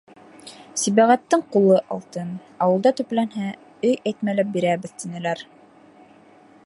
Сибәғәттең 0.83 1.43
ҡулы 1.55 1.75
алтын, 1.97 2.31
ауылда 2.67 2.93
төпләнһә, 3.01 3.53
өй 3.91 3.93
әтмәләп 4.13 4.51
бирәбеҙ, 4.57 4.97
тинеләр. 5.05 5.45